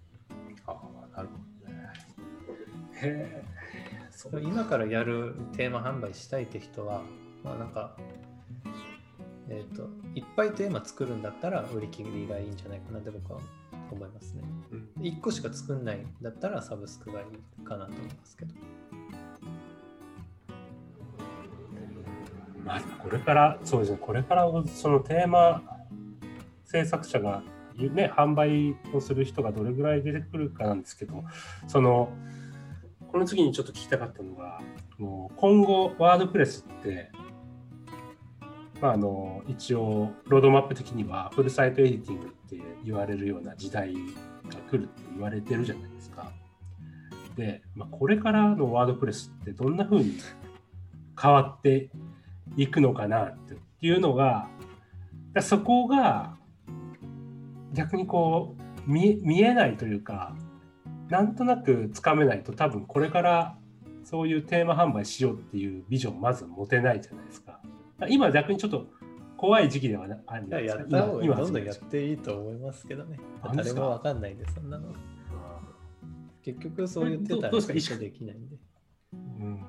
[0.67, 1.35] ああ、なるほ
[1.67, 1.89] どね。
[2.93, 3.61] へえ。
[4.43, 7.01] 今からやるテーマ販売したいって人は、
[7.43, 7.95] まあなんか、
[9.49, 13.39] えっ、と、いっぱいテーマ作るんだったら売り切りがいいんじゃないかなって僕は
[13.91, 14.43] 思いますね。
[14.71, 18.53] うん1個しか作んないんだったらサブスクがいいかなと思いますけど。
[22.63, 25.70] まあ、これから、そうですね、これからそのテーマ
[26.71, 27.43] 制作者が、
[27.77, 31.23] ね、販売をする人がどれぐらい出てくるかなんですけど、
[31.67, 32.09] その、
[33.11, 34.61] この次にちょっと聞きたかったのが、
[35.35, 37.11] 今後、ワードプレスって、
[38.81, 43.99] まあ、あの一応、ロードマップ的にはフルサイトエディティングって言われるような時代が
[44.69, 46.31] 来るって言われてるじゃないですか。
[47.35, 50.17] で、まあ、これからのワードプレスってどんな風に
[51.21, 51.89] 変わって
[52.55, 54.47] いくのかなっていうのが
[55.41, 56.37] そこが
[57.73, 58.55] 逆にこ
[58.87, 60.35] う見見えないというか
[61.09, 63.57] なんとなくつかめないと多分これから
[64.03, 67.59] そういうテーマ販売しようっていうビジョンまず持てないじゃないですか。
[68.09, 68.87] 今逆にちょっと
[69.37, 70.81] 怖い時期ではなあるんですか？
[70.81, 70.87] や。
[71.21, 73.19] 今どんどん今やっていいと思いますけどね。
[73.55, 74.93] 誰もわかんないんで、そんなの。
[76.43, 78.55] 結局そう言ってたらできないんで。
[79.13, 79.63] うん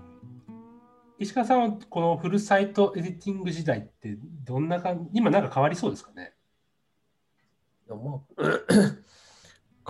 [1.19, 5.11] 石川さんはこのフルサイトエディティング時代ってどんな感じ？
[5.12, 6.32] 今なんか変わりそうですかね？
[7.92, 9.02] いやまあ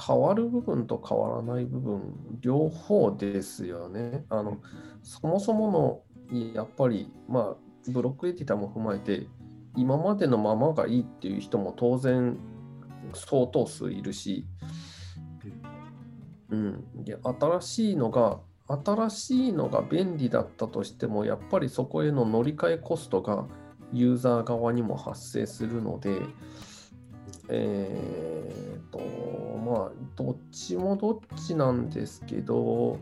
[0.00, 4.24] 変わる部分と変わらない部分両方ですよね。
[4.30, 4.58] あの
[5.02, 7.56] そもそものやっぱりまあ
[7.90, 9.26] ブロックエディターも踏まえて
[9.76, 12.38] 今までのままがいいっていう人も当然
[13.14, 14.46] 相当数いるし、
[16.50, 23.46] うん、で新しいのが新しいのが便利だったとしてもやっぱりそこへの乗り換えコストが
[23.92, 26.16] ユーザー側にも発生するので、
[27.48, 28.98] えーと
[29.64, 32.98] まあどっちもどっちなんですけど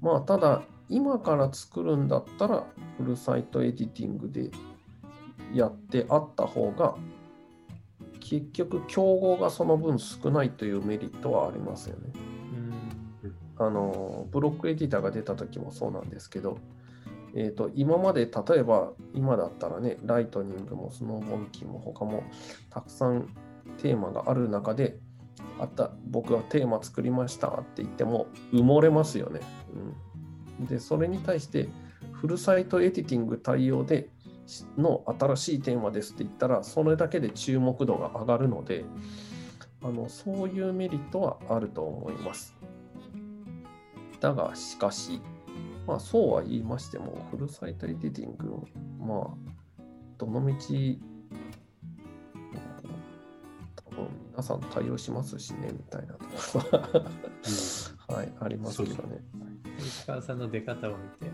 [0.00, 2.64] まあただ今から作るんだったら
[2.96, 4.50] フルサイトエディティングで
[5.52, 6.94] やってあった方が
[8.20, 12.12] 結局競合がその分少ないというメリットはありますよね。
[13.58, 16.58] あのブロックエディターが出た時もそうなんですけど、
[17.34, 22.22] えー、と今まで例えば今だったらねライトニングもスノーモンキーも他も
[22.68, 23.34] たくさん
[23.78, 24.98] テーマがある中で
[25.58, 29.40] あった僕はテーマ作りましたって言っても埋もれますよね。
[30.58, 31.68] うん、でそれに対して
[32.12, 34.10] フルサイトエディティング対応で
[34.78, 38.84] の新しいテーマですって言ったらそれだけで注目度が上がるので
[39.82, 42.54] あのそういうメリットはあると思います。
[44.20, 45.20] だがしかし、
[45.86, 48.62] まあそうは言いましても、フルサイトエディティング、
[48.98, 49.82] まあ、
[50.18, 51.00] どのみち、
[54.32, 59.20] 皆さん対応しますしね、みたいなところは、はい、ありますけどね。
[59.78, 61.30] 石川さんの出方を見て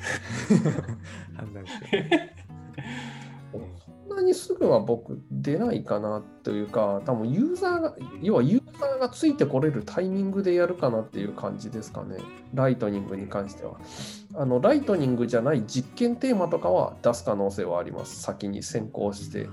[1.36, 2.34] 判断して。
[3.52, 12.18] そんなにすぐは僕出ないかなというか、多分ユーザーが、要はユーザーがついてこれるタイミングでやるかなっていう感じですかね。
[12.54, 13.80] ライトニングに関しては。
[14.34, 18.22] あのライトニングじゃない実験テーマとかは出す可能性はあります。
[18.22, 19.48] 先に先行して。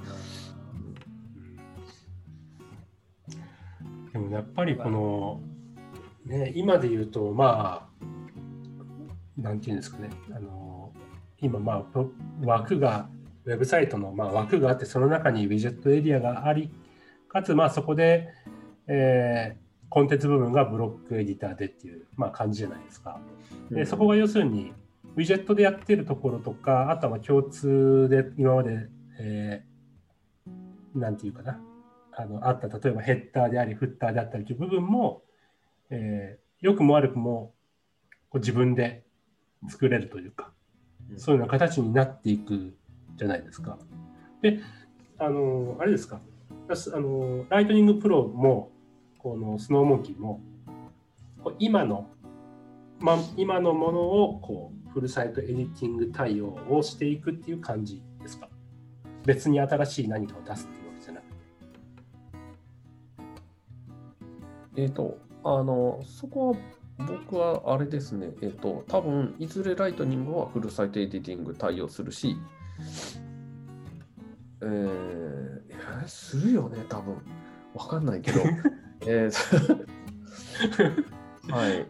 [4.31, 5.41] やっぱりこの、
[6.25, 7.87] ね、今で言うとま
[9.37, 10.09] あなんていうんですかね。
[10.35, 10.91] あの
[11.39, 12.05] 今まあ
[12.43, 13.09] 枠が
[13.45, 16.71] ウェブサイトのまあ枠があってその中にウィジェットエリアがあり
[17.29, 18.29] かつまあそこで、
[18.87, 23.21] えーコンテンツ部分がブロックエディターでっていう、まあ、感じじゃないですか。
[23.71, 24.73] でそこが要するに
[25.15, 29.77] ウィジェットでやってるところとかあとはまあ共通で今まで、えー
[30.99, 31.59] なんていうかな
[32.17, 35.23] あのあった例えばヘッダーでありフッターであったりという部分も、
[35.89, 37.53] えー良くも悪くも
[38.29, 39.03] こう自分で
[39.69, 40.51] 作れるというか、
[41.11, 41.19] うん。
[41.19, 42.75] そういうような形になっていく
[43.15, 43.77] じゃないですか。
[44.41, 44.59] で、
[45.19, 46.19] あのあれですか、
[46.67, 48.71] あのライトニングプロも
[49.19, 50.41] このスノーモンキーも
[51.59, 52.07] 今の、
[52.99, 58.49] ま、今のものをこう full site editing 対応をしていくっていう感じですか。
[59.25, 60.86] 別に新しい何かを出すっていう
[64.77, 66.57] えっ、と、あの、そこは
[66.99, 72.37] 僕はあれですね、えっ、と、多分いずれライトニングは full site editing 対応するし、
[74.61, 77.17] えー、するよね、多分
[77.73, 78.39] わかんないけど。
[79.05, 79.87] えー
[81.51, 81.85] はい。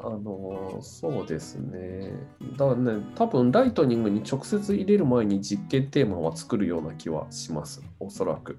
[0.00, 2.12] あのそうですね。
[2.56, 7.82] だからね、多分ライトニングに直接入れる前に実験テーマは作るような気はします。
[7.98, 8.58] おそらく。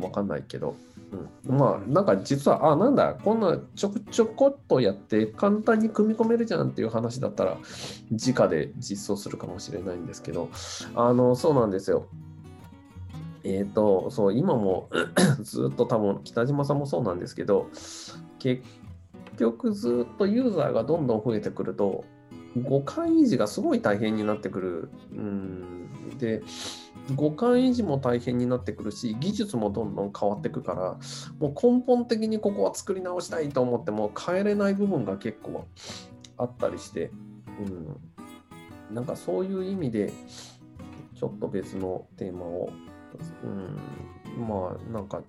[0.00, 0.74] わかんないけど。
[1.12, 7.58] うん、まあ、なんか実は、あ、なんだ、こんなちょくちょこっとやって簡単に組み込めるじゃんっていう話だったら、
[8.10, 10.48] 直で実装するかもしれないんですけど、
[10.94, 12.06] あの、そうなんですよ。
[13.44, 14.90] えっ、と、そう、今も
[15.42, 17.70] ずっと多分北島さんもそうなんですけど、
[18.40, 18.62] 結
[19.38, 22.04] 局ずっとユーザーがどんどん増えてくると、
[22.64, 24.90] 互換維持がすごい大変になってくる。
[25.12, 26.42] うん、で、
[27.10, 30.98] 互換維持も大変になってくるし、技術もどんどん変わってくから、
[31.38, 35.66] もう根本的にここは作り直したいと思っても変えれない部分が結構
[36.36, 37.10] あったりして、
[37.60, 40.12] うん、なんかそういう意味で、
[41.14, 42.70] ちょっと別のテーマを、
[43.44, 45.22] うん、まあなんか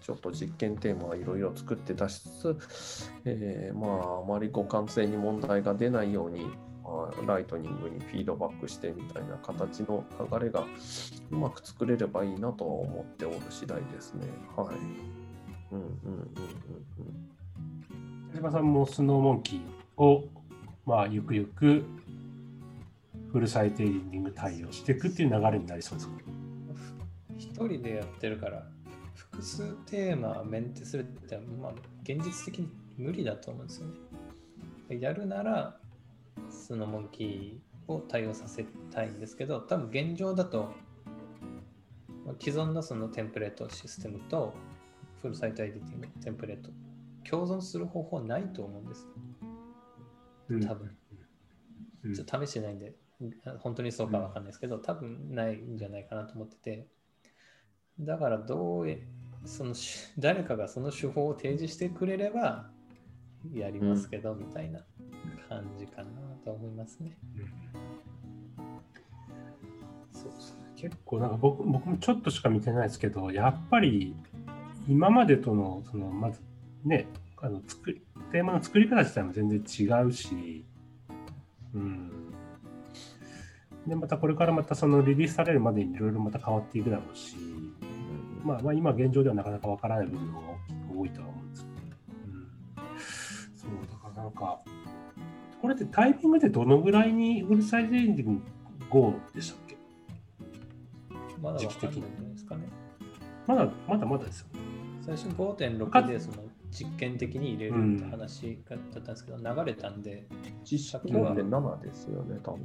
[0.00, 6.46] ちょっと実験テーマはいろいろ作って出しつつ、えーまああまり互換性に問題が出ないように、
[7.26, 10.64] ライトニングにフィードバックしてみたいな形の流れが
[11.30, 14.26] うまく作れればいいなとは思っておる次第ですね。
[14.56, 14.76] はい。
[15.72, 16.26] うんうんうんうん
[18.32, 20.24] 田島さんもスノーモンキーを、
[20.86, 21.84] まあ、ゆくゆく
[23.32, 26.14] フルサイティング対応していくっていう流れになりそうですか？
[27.38, 28.66] 一人でやってるから
[29.14, 31.72] 複数テーマメンテするって、まあ、
[32.02, 33.86] 現実的に無理だと思うんですよ
[34.88, 35.00] ね。
[35.00, 35.79] やるなら
[36.48, 40.72] そのモンキーを対応させたいんですけど多分現状だと
[42.24, 44.54] まあ既存のそのテンプレートシステムと
[45.22, 46.70] フルサイトエディティングテンプレート
[47.28, 49.06] 共存する方法ないと思うんです。
[50.48, 50.66] うん。
[50.66, 50.96] 多分。
[52.04, 52.14] うん。
[52.14, 52.94] ちょっと試してないんで、
[53.58, 56.86] 本当にそうかわかんないですけど、多分ないんじゃないかなと思ってて、
[58.00, 59.06] だからどうえ、
[59.44, 62.70] そのし誰かがその手法を提示してくれれば
[63.52, 64.84] やりますけど、みたいな
[65.50, 66.10] 感じかな
[66.44, 67.18] と思いますね。
[70.12, 70.60] そうですね。
[70.76, 74.14] 結構なんか僕僕もちょっとしか見てないですけどやっぱり
[74.88, 76.40] 今までとのそのまず
[76.84, 77.06] ね
[77.42, 80.64] あの作りテーマの作り方自体も全然違うし、
[81.74, 82.32] うん、
[83.86, 87.36] でまたこれからまたそのリリースされるまでにいろいろまた変わっていくだろうし、
[88.44, 90.38] まあ、まあ今現状ではなかなかわからない部分が
[90.96, 92.84] 多いとは思うんですけど、
[93.66, 94.60] うん、そうだからなんか
[95.70, 98.42] れってタイミングでどのぐらいにフルサイズエンディング
[98.90, 99.76] GO でしたっけ？
[101.40, 102.68] まだわかんないんじゃないですかね。
[103.46, 104.60] まだまだまだですよね。
[105.00, 110.28] 最初5.6でその実験的に入れるって話だったんですけど、流れたんで、
[110.62, 112.60] 実質5.7ですよね、多分。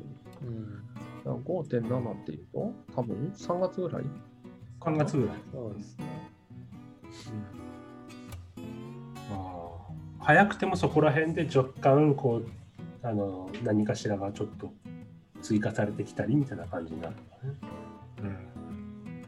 [1.25, 4.03] うん、5.7っていうと、多分3月ぐらい
[4.81, 5.35] ？3月ぐらい。
[5.51, 6.05] そうですね。
[9.31, 12.47] あー早くてもそこら辺で若干こう
[13.05, 14.73] あの何かしらがちょっと
[15.41, 17.53] 追加されてきたりみたいな感じになるのかね。
[18.23, 19.23] うん、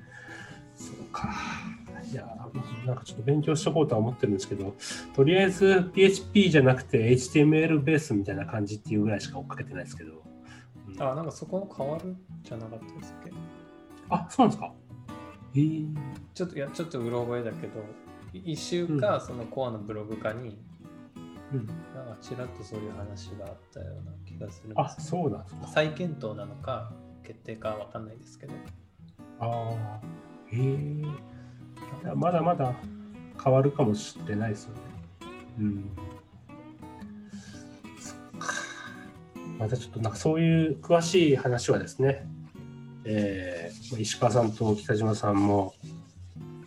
[0.75, 1.29] そうか。
[2.11, 2.25] いや
[2.85, 4.73] なんかちょっと勉強しとこうとは思ってるんですけど、
[5.15, 10.13] とりあえず PHP じゃなくて HTML ベースみたいな感じっていうぐらいしか追っかけてないですけど。
[10.13, 13.31] うんあ、なんかそこも変わるじゃなかったですっけ？
[14.09, 14.73] あそうなんですか。
[15.53, 15.95] えー、
[16.33, 17.83] ちょっと、いや、ちょっとうろ覚えだけど、
[18.33, 20.57] い一週か、そのコアのブログかに、
[21.53, 25.67] うん、なんかちらっとそういう話があったような気がするんあですよそうなんですか。
[25.67, 26.91] 再検討なのか、
[27.23, 28.53] 決定かわかんないですけど。
[29.39, 30.01] ああ、
[30.51, 32.15] へえ。
[32.15, 32.73] まだまだ
[33.43, 34.81] 変わるかもしれないですよね。
[35.59, 35.89] うん。
[37.99, 38.53] そっか。
[39.59, 42.27] またちょっとなんかそういう詳しい話はですね、
[43.05, 45.73] えーまあ石川さんと北島さんも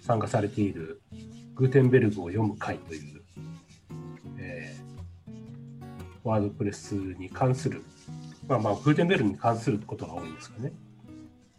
[0.00, 1.02] 参加されている
[1.54, 3.09] グーテンベルグを読む会という、
[6.24, 7.82] ワードプレスに関する、
[8.46, 10.72] まあまあ、グーテンベルグに関することが多いんですかね。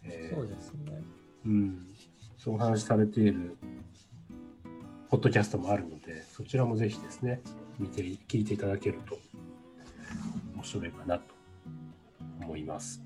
[0.03, 1.03] えーそうですね。
[1.45, 1.87] うん、
[2.37, 3.57] そうお話しされている
[5.09, 7.41] ポッドキャストもあるので、そちらもぜひですね、
[7.79, 9.17] 見て、聞いていただけると
[10.55, 11.23] 面白いかなと
[12.41, 13.01] 思います。